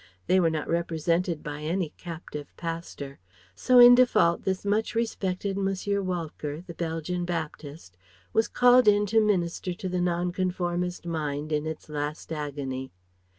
They 0.25 0.39
were 0.39 0.49
not 0.49 0.67
represented 0.67 1.43
by 1.43 1.61
any 1.61 1.89
captive 1.95 2.51
pastor; 2.57 3.19
so 3.53 3.77
in 3.77 3.93
default 3.93 4.41
this 4.45 4.65
much 4.65 4.95
respected 4.95 5.55
Monsieur 5.57 6.01
Walcker, 6.01 6.61
the 6.65 6.73
Belgian 6.73 7.23
Baptist, 7.23 7.97
was 8.33 8.47
called 8.47 8.87
in 8.87 9.05
to 9.05 9.21
minister 9.21 9.75
to 9.75 9.87
the 9.87 10.01
Nonconformist 10.01 11.05
mind 11.05 11.51
in 11.51 11.67
its 11.67 11.87
last 11.87 12.31
agony. 12.33 12.91